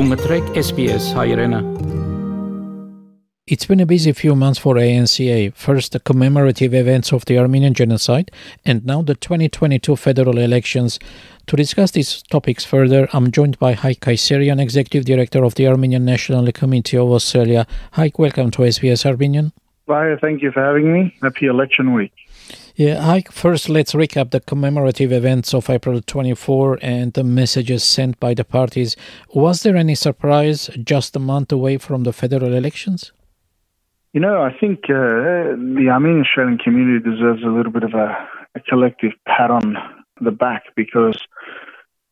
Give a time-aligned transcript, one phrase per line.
[0.00, 1.12] SBS.
[3.46, 5.52] It's been a busy few months for ANCA.
[5.54, 8.30] First, the commemorative events of the Armenian Genocide,
[8.64, 10.98] and now the 2022 federal elections.
[11.48, 16.06] To discuss these topics further, I'm joined by Haik Kayserian, Executive Director of the Armenian
[16.06, 17.66] National Committee of Australia.
[17.92, 19.52] Haik, welcome to SBS Armenian.
[19.86, 21.14] Bye, thank you for having me.
[21.20, 22.12] Happy election week.
[22.80, 23.24] Yeah, hi.
[23.30, 28.42] First, let's recap the commemorative events of April 24 and the messages sent by the
[28.42, 28.96] parties.
[29.34, 33.12] Was there any surprise just a month away from the federal elections?
[34.14, 38.16] You know, I think uh, the Armenian Australian community deserves a little bit of a,
[38.54, 39.76] a collective pat on
[40.22, 41.20] the back because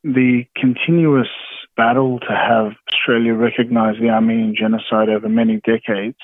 [0.04, 1.32] the continuous
[1.78, 6.18] battle to have Australia recognize the Armenian genocide over many decades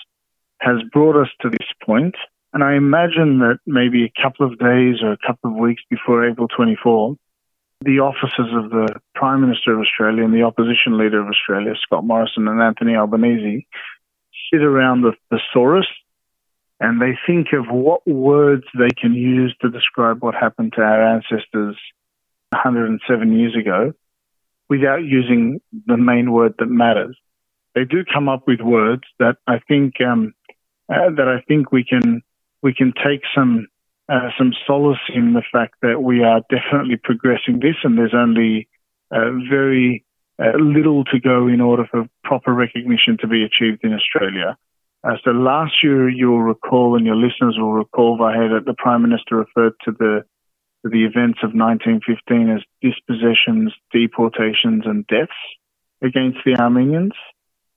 [0.58, 2.14] has brought us to this point.
[2.54, 6.24] And I imagine that maybe a couple of days or a couple of weeks before
[6.24, 7.16] April 24,
[7.80, 12.04] the officers of the Prime Minister of Australia and the opposition leader of Australia, Scott
[12.04, 13.66] Morrison and Anthony Albanese,
[14.52, 15.88] sit around the thesaurus
[16.78, 21.02] and they think of what words they can use to describe what happened to our
[21.02, 21.76] ancestors
[22.50, 23.92] 107 years ago
[24.68, 27.16] without using the main word that matters.
[27.74, 30.34] They do come up with words that I think um,
[30.88, 32.22] uh, that I think we can
[32.64, 33.68] we can take some
[34.08, 38.68] uh, some solace in the fact that we are definitely progressing this, and there's only
[39.10, 40.04] uh, very
[40.38, 44.56] uh, little to go in order for proper recognition to be achieved in Australia.
[45.04, 49.02] Uh, so last year, you'll recall, and your listeners will recall, Vahe, that the Prime
[49.02, 50.24] Minister referred to the
[50.82, 55.32] to the events of 1915 as dispossessions, deportations, and deaths
[56.02, 57.12] against the Armenians.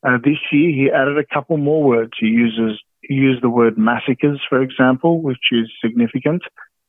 [0.05, 2.11] Uh, this year, he added a couple more words.
[2.19, 2.81] He uses
[3.13, 6.43] used the word massacres, for example, which is significant.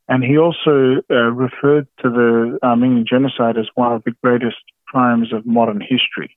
[0.09, 5.33] And he also uh, referred to the Armenian genocide as one of the greatest crimes
[5.33, 6.37] of modern history.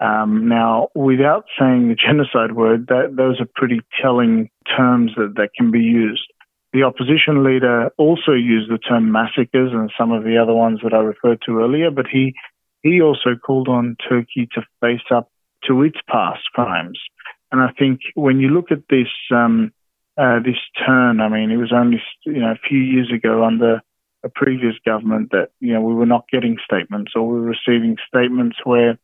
[0.00, 5.50] Um, now, without saying the genocide word, that, those are pretty telling terms that, that
[5.56, 6.32] can be used.
[6.72, 10.92] The opposition leader also used the term massacres and some of the other ones that
[10.92, 12.34] I referred to earlier, but he,
[12.82, 15.30] he also called on Turkey to face up
[15.66, 16.98] to its past crimes.
[17.50, 19.72] And I think when you look at this um,
[20.16, 23.82] uh, this turn, I mean, it was only you know a few years ago under
[24.24, 27.96] a previous government that you know we were not getting statements or we were receiving
[28.06, 28.98] statements where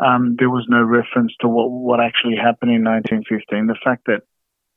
[0.00, 3.66] um, there was no reference to what what actually happened in 1915.
[3.66, 4.22] The fact that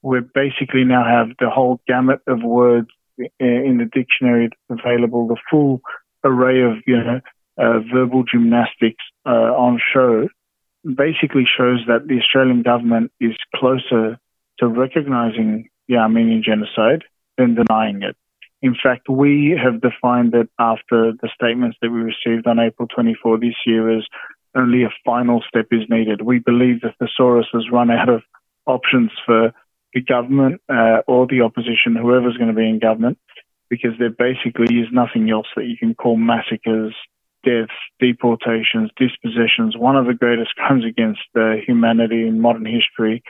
[0.02, 2.90] we basically now have the whole gamut of words
[3.40, 5.82] in the dictionary available, the full
[6.24, 7.22] array of you know
[7.58, 10.28] uh, verbal gymnastics uh, on show
[10.86, 14.20] basically shows that the Australian government is closer
[14.60, 17.04] to recognizing the Armenian genocide
[17.38, 18.16] than denying it.
[18.62, 23.40] In fact, we have defined it after the statements that we received on April 24
[23.40, 24.06] this year as
[24.56, 26.22] only a final step is needed.
[26.22, 28.24] We believe that the thesaurus has run out of
[28.66, 29.52] options for
[29.94, 33.18] the government uh, or the opposition, whoever's going to be in government,
[33.70, 36.96] because there basically is nothing else that you can call massacres,
[37.46, 43.24] deaths, deportations, dispossessions, one of the greatest crimes against uh, humanity in modern history,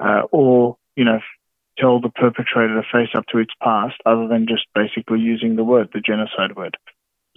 [0.00, 1.20] uh, or, you know,
[1.78, 5.64] tell the perpetrator to face up to its past other than just basically using the
[5.64, 6.76] word, the genocide word.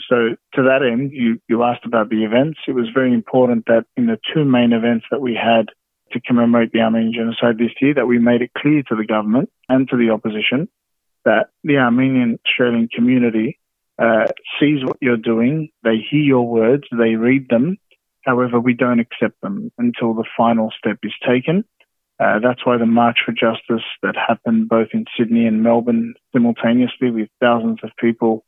[0.09, 2.59] So to that end, you, you asked about the events.
[2.67, 5.67] It was very important that in the two main events that we had
[6.13, 9.49] to commemorate the Armenian genocide this year, that we made it clear to the government
[9.69, 10.67] and to the opposition
[11.23, 13.59] that the Armenian Australian community
[14.01, 14.25] uh,
[14.59, 17.77] sees what you're doing, they hear your words, they read them.
[18.25, 21.63] However, we don't accept them until the final step is taken.
[22.19, 27.09] Uh, that's why the March for Justice that happened both in Sydney and Melbourne simultaneously
[27.09, 28.43] with thousands of people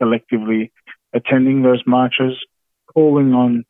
[0.00, 0.72] collectively
[1.14, 2.34] attending those marches,
[2.92, 3.64] calling on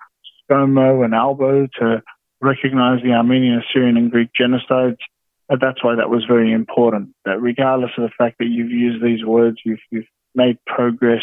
[0.51, 2.03] ScoMo and Albo to
[2.41, 4.99] recognize the Armenian, Assyrian and Greek genocides.
[5.51, 7.11] Uh, that's why that was very important.
[7.25, 11.23] That regardless of the fact that you've used these words, you've, you've made progress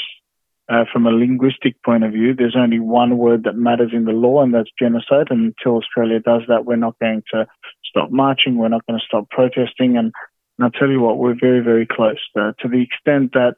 [0.69, 2.33] uh, from a linguistic point of view.
[2.33, 5.27] There's only one word that matters in the law, and that's genocide.
[5.29, 7.47] And until Australia does that, we're not going to
[7.83, 8.57] stop marching.
[8.57, 9.97] We're not going to stop protesting.
[9.97, 10.13] And,
[10.57, 13.55] and I'll tell you what, we're very, very close uh, to the extent that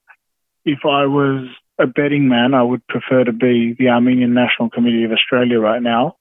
[0.64, 1.48] if I was
[1.80, 5.82] a betting man, I would prefer to be the Armenian National Committee of Australia right
[5.82, 6.16] now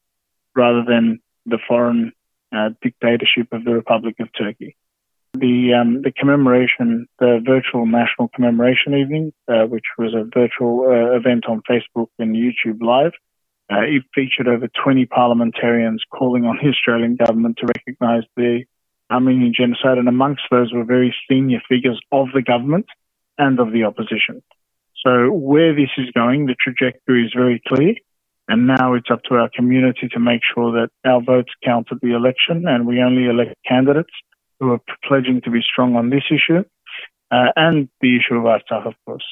[0.56, 2.12] rather than the foreign
[2.52, 4.76] uh, dictatorship of the Republic of Turkey
[5.34, 11.16] the um, the commemoration, the virtual national commemoration evening, uh, which was a virtual uh,
[11.16, 13.12] event on Facebook and YouTube Live.
[13.72, 18.64] Uh, it featured over 20 parliamentarians calling on the Australian government to recognise the
[19.10, 22.86] Armenian genocide, and amongst those were very senior figures of the government
[23.38, 24.42] and of the opposition.
[25.06, 27.94] So where this is going, the trajectory is very clear.
[28.48, 32.00] And now it's up to our community to make sure that our votes count at
[32.00, 34.10] the election and we only elect candidates
[34.60, 36.62] who are pledging to be strong on this issue
[37.30, 39.24] uh, and the issue of Artsakh, of course.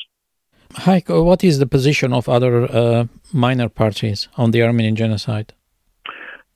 [0.73, 5.55] Heiko, what is the position of other uh, minor parties on the Armenian genocide?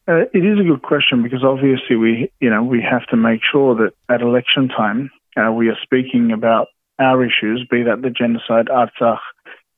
[0.08, 3.40] Uh, it is a good question because obviously we, you know, we have to make
[3.50, 6.68] sure that at election time uh, we are speaking about
[6.98, 9.18] our issues, be that the genocide, Artsakh,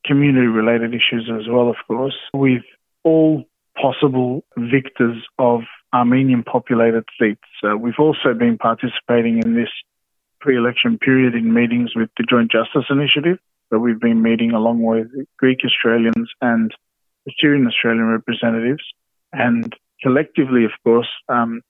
[0.05, 2.63] community-related issues as well, of course, with
[3.03, 3.45] all
[3.81, 5.61] possible victors of
[5.93, 7.41] Armenian populated seats.
[7.63, 9.69] Uh, we've also been participating in this
[10.39, 13.37] pre-election period in meetings with the Joint Justice Initiative.
[13.69, 16.71] So we've been meeting along with Greek Australians and
[17.27, 18.83] Assyrian Australian representatives.
[19.33, 21.61] And collectively, of course, um,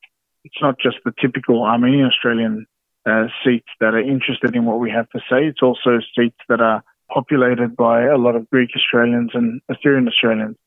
[0.44, 2.66] it's not just the typical Armenian Australian
[3.06, 5.46] uh, seats that are interested in what we have to say.
[5.46, 10.58] It's also seats that are populated by a lot of Greek Australians and Assyrian Australians.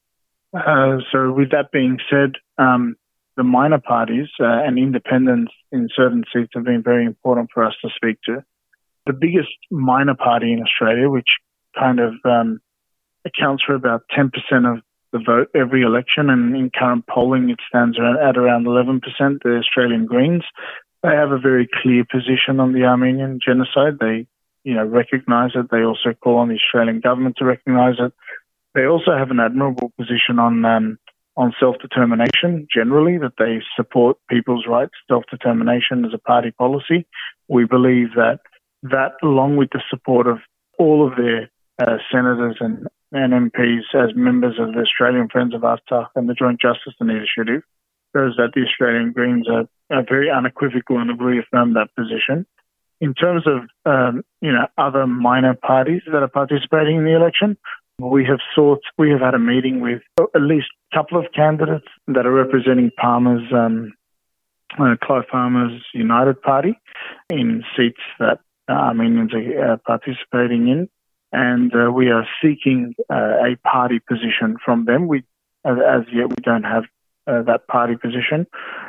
[0.55, 2.97] Uh, so, with that being said, um,
[3.39, 7.75] the minor parties uh, and independents in certain seats have been very important for us
[7.81, 8.45] to speak to.
[9.07, 11.29] The biggest minor party in Australia, which
[11.79, 12.61] kind of um,
[13.25, 14.33] accounts for about 10%
[14.71, 14.83] of
[15.13, 19.01] the vote every election, and in current polling, it stands at around 11%,
[19.43, 20.43] the Australian Greens.
[21.05, 23.99] They have a very clear position on the Armenian genocide.
[24.01, 24.27] They,
[24.65, 25.71] you know, recognise it.
[25.71, 28.13] They also call on the Australian government to recognise it.
[28.75, 30.99] They also have an admirable position on um,
[31.39, 37.07] on self determination generally, that they support people's rights, self determination as a party policy.
[37.47, 38.41] We believe that
[38.83, 40.39] that, along with the support of
[40.79, 41.49] all of their
[41.81, 46.35] uh, senators and, and MPs as members of the Australian Friends of Artsakh and the
[46.35, 47.63] Joint Justice Initiative,
[48.15, 52.47] shows that the Australian Greens are, are very unequivocal and have reaffirmed that position.
[53.01, 57.57] In terms of um, you know other minor parties that are participating in the election,
[57.99, 60.03] we have sought we have had a meeting with
[60.35, 63.93] at least a couple of candidates that are representing Palmer's um,
[64.79, 66.79] uh, Clive Palmer's United Party
[67.31, 70.89] in seats that Armenians are uh, participating in,
[71.33, 75.09] and uh, we are seeking uh, a party position from them.
[75.09, 75.25] We
[75.65, 76.85] as yet we don't have
[77.27, 78.47] uh, that party position.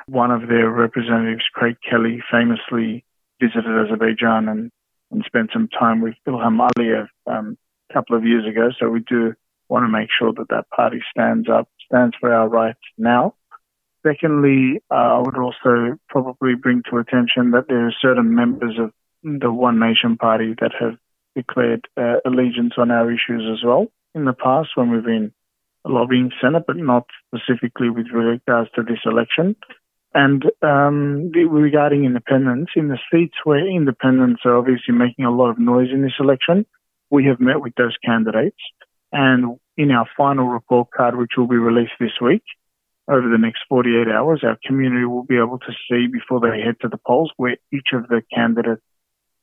[0.07, 3.03] One of their representatives, Craig Kelly, famously
[3.41, 4.71] visited Azerbaijan and,
[5.11, 7.57] and spent some time with Ilham Aliyev um,
[7.93, 8.69] couple of years ago.
[8.79, 9.33] So we do
[9.69, 13.35] want to make sure that that party stands up, stands for our rights now.
[14.05, 18.91] Secondly, uh, I would also probably bring to attention that there are certain members of
[19.23, 20.97] the One Nation Party that have
[21.35, 25.33] declared uh, allegiance on our issues as well in the past when we've been
[25.85, 29.55] lobbying Senate, but not specifically with regards to this election.
[30.13, 35.59] And um, regarding independence, in the seats where independents are obviously making a lot of
[35.59, 36.65] noise in this election,
[37.09, 38.57] we have met with those candidates.
[39.11, 42.43] And in our final report card, which will be released this week,
[43.09, 46.75] over the next 48 hours, our community will be able to see before they head
[46.81, 48.83] to the polls where each of the candidates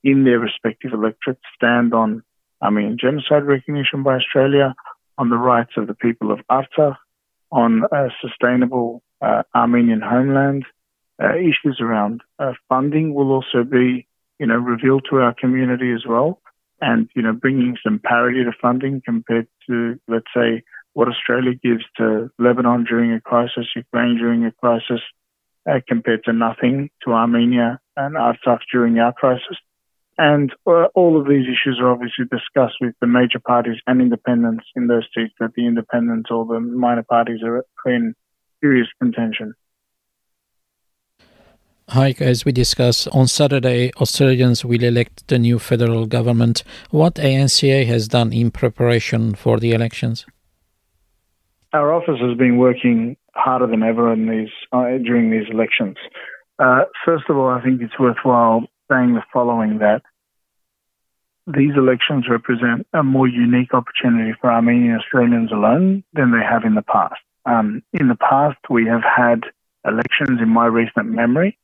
[0.04, 2.22] in their respective electorates stand on,
[2.62, 4.74] I mean, genocide recognition by Australia,
[5.18, 6.96] on the rights of the people of Artsakh,
[7.50, 10.64] on a sustainable uh, Armenian homeland.
[11.20, 14.06] Uh, issues around uh, funding will also be,
[14.38, 16.40] you know, revealed to our community as well,
[16.80, 20.62] and you know, bringing some parity to funding compared to, let's say,
[20.92, 25.00] what Australia gives to Lebanon during a crisis, Ukraine during a crisis,
[25.68, 29.56] uh, compared to nothing to Armenia and Artsakh during our crisis.
[30.18, 34.64] And uh, all of these issues are obviously discussed with the major parties and independents
[34.74, 38.14] in those seats that the independents or the minor parties are in
[38.62, 39.52] serious contention.
[41.96, 46.62] Hi, as we discussed, on Saturday, Australians will elect the new federal government.
[46.90, 50.26] What ANCA has done in preparation for the elections?
[51.72, 55.96] Our office has been working harder than ever in these uh, during these elections.
[56.58, 60.02] Uh, first of all, I think it's worthwhile saying the following that
[61.46, 66.74] these elections represent a more unique opportunity for Armenian Australians alone than they have in
[66.74, 67.22] the past.
[67.46, 69.44] Um, in the past, we have had
[69.86, 71.56] elections in my recent memory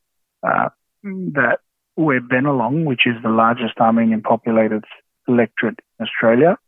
[0.42, 0.68] uh,
[1.02, 1.58] that
[1.94, 4.84] where Bennelong, which is the largest Armenian populated
[5.28, 6.58] electorate in Australia,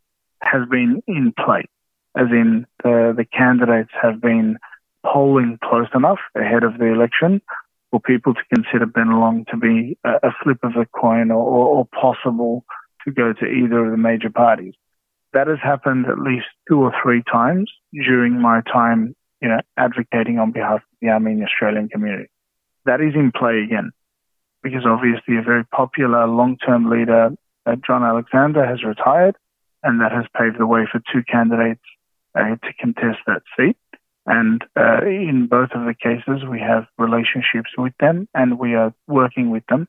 [0.41, 1.65] has been in play,
[2.15, 4.57] as in the, the candidates have been
[5.03, 7.41] polling close enough ahead of the election
[7.91, 11.67] for people to consider Bennelong to be a, a flip of a coin or, or,
[11.77, 12.65] or possible
[13.05, 14.73] to go to either of the major parties.
[15.33, 20.39] That has happened at least two or three times during my time, you know, advocating
[20.39, 22.29] on behalf of the Armenian Australian community.
[22.85, 23.91] That is in play again,
[24.63, 27.31] because obviously a very popular long-term leader,
[27.65, 29.35] uh, John Alexander, has retired,
[29.83, 31.81] and that has paved the way for two candidates
[32.35, 33.77] uh, to contest that seat.
[34.25, 38.93] And uh, in both of the cases, we have relationships with them and we are
[39.07, 39.87] working with them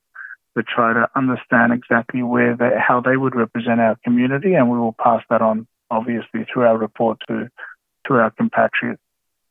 [0.57, 4.55] to try to understand exactly where they, how they would represent our community.
[4.55, 7.49] And we will pass that on, obviously, through our report to,
[8.07, 9.01] to our compatriots.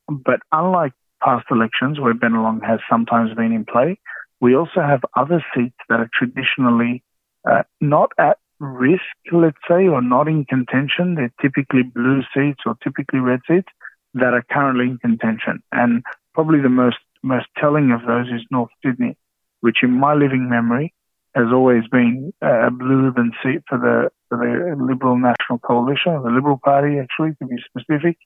[0.08, 3.98] But unlike past elections where Bennelong has sometimes been in play,
[4.40, 7.02] we also have other seats that are traditionally
[7.48, 11.14] uh, not at risk, let's say, or not in contention.
[11.14, 13.68] They're typically blue seats or typically red seats
[14.14, 15.62] that are currently in contention.
[15.72, 16.02] And
[16.34, 19.16] probably the most most telling of those is North Sydney,
[19.60, 20.94] which in my living memory
[21.34, 26.22] has always been a blue ribbon seat for the for the Liberal National Coalition, or
[26.22, 28.16] the Liberal Party, actually, to be specific.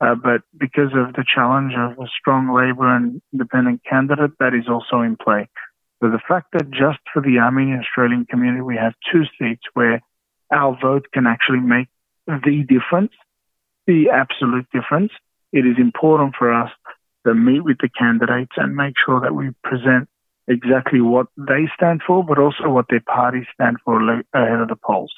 [0.00, 4.68] Uh, but because of the challenge of a strong Labor and independent candidate, that is
[4.68, 5.48] also in play.
[6.02, 10.02] So the fact that just for the Armenian Australian community, we have two seats where
[10.52, 11.88] our vote can actually make
[12.26, 13.12] the difference,
[13.86, 15.12] the absolute difference,
[15.52, 16.70] it is important for us
[17.26, 20.08] to meet with the candidates and make sure that we present
[20.48, 24.00] exactly what they stand for, but also what their parties stand for
[24.34, 25.12] ahead of the polls.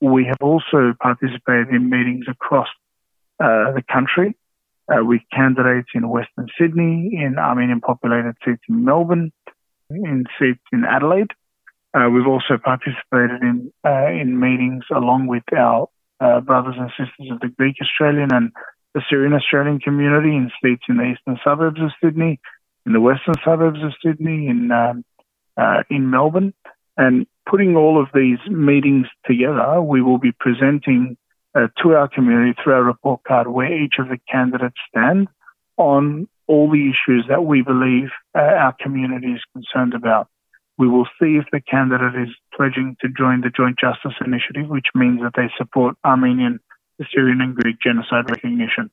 [0.00, 2.68] We have also participated in meetings across
[3.40, 4.36] uh, the country
[4.88, 9.32] uh, with candidates in Western Sydney, in Armenian populated seats in Melbourne,
[9.90, 11.30] in seats in Adelaide.
[11.94, 15.88] Uh, we've also participated in uh, in meetings along with our
[16.20, 18.52] uh, brothers and sisters of the Greek Australian and
[18.94, 22.40] the Assyrian Australian community in seats in the eastern suburbs of Sydney,
[22.86, 25.04] in the western suburbs of Sydney, in um,
[25.88, 26.52] in Melbourne,
[26.96, 31.16] and putting all of these meetings together, we will be presenting
[31.54, 35.28] uh, to our community through our report card where each of the candidates stand
[35.76, 40.28] on all the issues that we believe uh, our community is concerned about.
[40.76, 44.88] We will see if the candidate is pledging to join the Joint Justice Initiative, which
[44.94, 46.58] means that they support Armenian
[47.00, 48.90] Assyrian and Greek genocide recognition.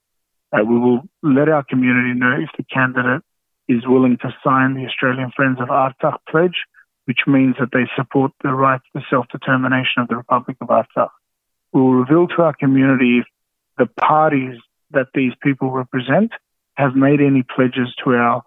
[0.53, 3.24] Uh, we will let our community know if the candidate
[3.68, 6.65] is willing to sign the Australian Friends of Artsakh pledge,
[7.06, 11.10] which means that they support the right to self-determination of the Republic of Artsakh.
[11.73, 13.25] Will reveal to our community if
[13.77, 14.59] the parties
[14.91, 16.31] that these people represent
[16.75, 18.43] have made any pledges to our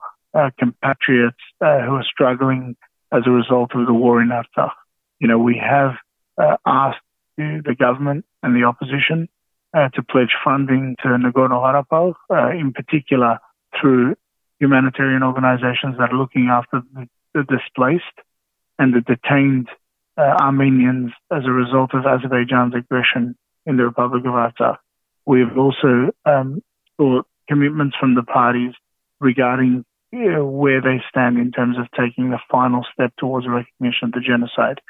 [0.59, 2.77] compatriots uh, who are struggling
[3.13, 4.73] as a result of the war in Artsakh.
[5.21, 5.93] You know, we have
[6.37, 7.01] uh, asked
[7.37, 9.29] the government and the opposition
[9.73, 13.39] uh, to pledge funding to Nagorno-Karabakh, uh, in particular
[13.81, 14.17] through
[14.61, 18.05] humanitarian organizations that are looking after the, the displaced
[18.79, 19.69] and the detained
[20.17, 24.79] uh, Armenians as a result of Azerbaijan's aggression in the Republic of Artsakh.
[25.27, 26.63] We have also um,
[26.97, 28.73] sought commitments from the parties
[29.21, 34.09] regarding you know, where they stand in terms of taking the final step towards recognition
[34.09, 34.81] of the genocide.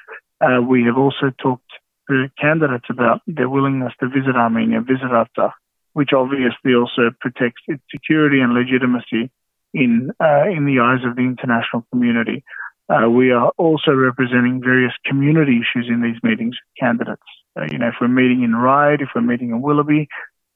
[0.41, 1.71] Uh, we have also talked
[2.11, 5.53] to candidates about their willingness to visit Armenia, visit Artsakh,
[5.95, 9.31] which obviously also protects its security and legitimacy
[9.73, 12.45] in uh, in the eyes of the international community.
[12.89, 17.23] Uh, we are also representing various community issues in these meetings with candidates.
[17.57, 20.09] Uh, you know, if we're meeting in Ryde, if we're meeting in Willoughby,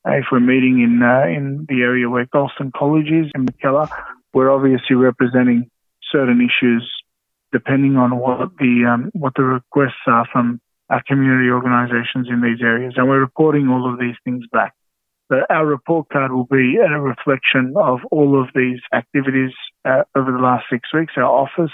[0.06, 3.88] uh, if we're meeting in uh, in the area where Galstaun College is in Mackellar,
[4.32, 5.70] we're obviously representing
[6.12, 6.90] certain issues
[7.52, 12.62] depending on what the um, what the requests are from our community organisations in these
[12.62, 14.74] areas, and we're reporting all of these things back.
[15.50, 19.52] Our report card will be a reflection of all of these activities
[19.84, 21.12] uh, over the last six weeks.
[21.18, 21.72] Our office,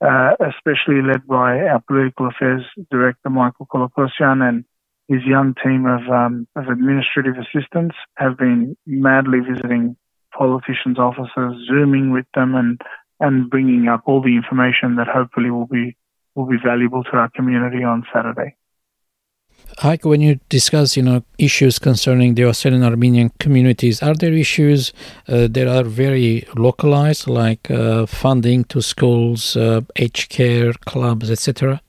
[0.00, 4.64] uh, especially led by our political affairs director Michael Kolokossian and
[5.08, 9.96] his young team of, um, of administrative assistants, have been madly visiting
[10.32, 12.80] politicians' offices, zooming with them, and
[13.22, 15.96] and bringing up all the information that hopefully will be
[16.34, 18.56] will be valuable to our community on Saturday.
[19.78, 24.92] Heike, when you discuss, you know, issues concerning the Australian Armenian communities, are there issues
[25.26, 31.80] uh, that are very localized, like uh, funding to schools, uh, aged care clubs, etc.?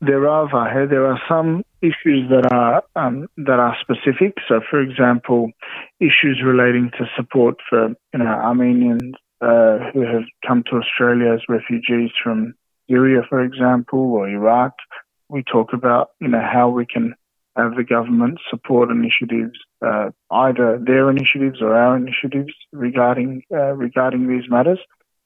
[0.00, 0.88] There are, Vahe.
[0.88, 4.34] There are some issues that are um, that are specific.
[4.48, 5.50] So, for example,
[6.00, 11.40] issues relating to support for you know Armenians uh, who have come to Australia as
[11.48, 12.54] refugees from
[12.88, 14.74] Syria, for example, or Iraq.
[15.28, 17.14] We talk about, you know, how we can
[17.56, 24.28] have the government support initiatives, uh, either their initiatives or our initiatives regarding uh, regarding
[24.28, 24.78] these matters.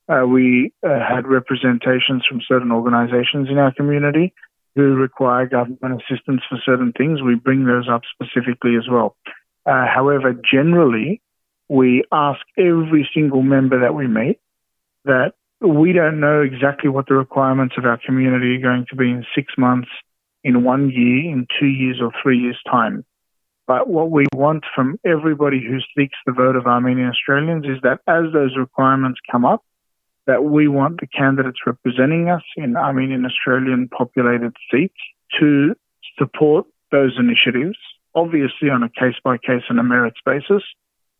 [0.08, 4.32] Uh, we uh, had representations from certain organisations in our community
[4.74, 7.22] who require government assistance for certain things.
[7.22, 9.16] We bring those up specifically as well.
[9.66, 11.20] Uh, however, generally,
[11.68, 14.40] we ask every single member that we meet
[15.04, 19.10] that we don't know exactly what the requirements of our community are going to be
[19.10, 19.88] in six months,
[20.44, 23.04] in one year, in two years, or three years' time.
[23.66, 28.00] But what we want from everybody who seeks the vote of Armenian Australians is that
[28.06, 29.64] as those requirements come up,
[30.26, 34.94] that we want the candidates representing us in Armenian Australian populated seats
[35.38, 35.74] to
[36.18, 37.78] support those initiatives,
[38.14, 40.62] obviously on a case by case and a merits basis.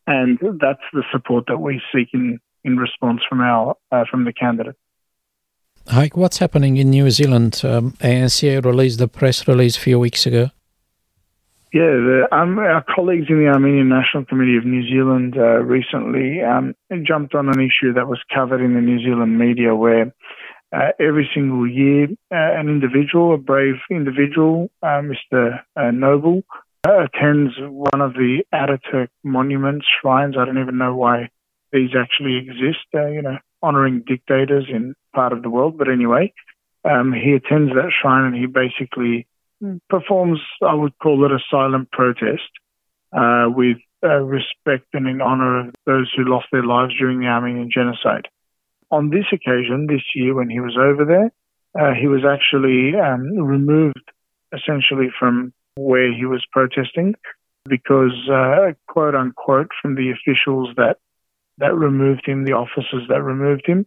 [0.07, 4.33] And that's the support that we seek in, in response from our uh, from the
[4.33, 4.77] candidate.
[5.89, 7.61] Hayk, what's happening in New Zealand?
[7.65, 10.51] Um, ANCA released a press release a few weeks ago.
[11.73, 16.43] Yeah, the, um, our colleagues in the Armenian National Committee of New Zealand uh, recently
[16.43, 20.13] um, jumped on an issue that was covered in the New Zealand media where
[20.73, 25.61] uh, every single year uh, an individual, a brave individual, uh, Mr.
[25.75, 26.43] Uh, Noble,
[26.87, 30.37] uh, attends one of the Ataturk monuments, shrines.
[30.39, 31.31] I don't even know why
[31.73, 35.79] these actually exist, you know, honoring dictators in part of the world.
[35.79, 36.33] But anyway,
[36.85, 39.27] um, he attends that shrine and he basically
[39.89, 42.51] performs, I would call it a silent protest
[43.13, 47.27] uh, with uh, respect and in honor of those who lost their lives during the
[47.27, 48.27] Armenian genocide.
[48.91, 51.31] On this occasion, this year, when he was over there,
[51.79, 54.11] uh, he was actually um, removed
[54.53, 57.15] essentially from where he was protesting
[57.67, 60.99] because, uh, quote unquote, from the officials that
[61.63, 63.87] that removed him, the officers that removed him,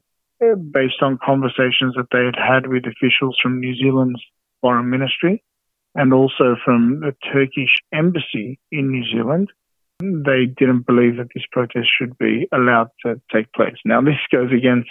[0.72, 4.22] based on conversations that they had had with officials from New Zealand's
[4.62, 5.44] foreign ministry,
[5.94, 9.52] and also from the Turkish embassy in New Zealand,
[10.00, 13.78] they didn't believe that this protest should be allowed to take place.
[13.86, 14.90] Now, this goes against,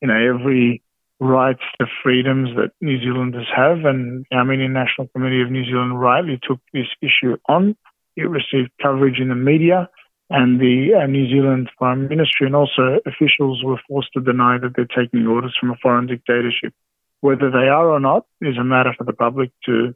[0.00, 0.82] you know, every
[1.18, 5.98] rights to freedoms that New Zealanders have, and the Armenian National Committee of New Zealand
[5.98, 7.76] rightly took this issue on.
[8.16, 9.88] It received coverage in the media,
[10.30, 14.74] and the uh, New Zealand Foreign Ministry and also officials were forced to deny that
[14.74, 16.74] they're taking orders from a foreign dictatorship.
[17.20, 19.94] Whether they are or not is a matter for the public to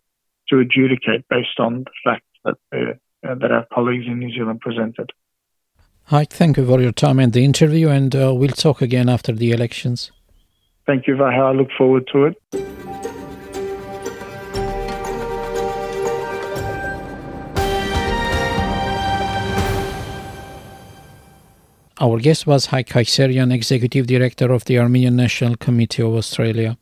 [0.48, 5.10] to adjudicate based on the facts that uh, that our colleagues in New Zealand presented.
[6.04, 9.32] Hi, thank you for your time and the interview, and uh, we'll talk again after
[9.32, 10.10] the elections.
[10.86, 11.38] Thank you, Vahe.
[11.38, 12.89] I look forward to it.
[22.02, 26.78] Our guest was Hai Kayserian, Executive Director of the Armenian National Committee of Australia.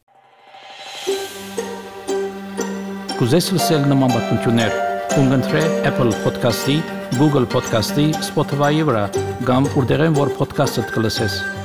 [3.18, 4.78] Կուզես լսել նման բաժանումներ,
[5.16, 6.78] կընտրե Apple Podcast-ի,
[7.18, 9.06] Google Podcast-ի, Spotify-ի վրա,
[9.50, 11.57] կամ որտեղեն որ podcast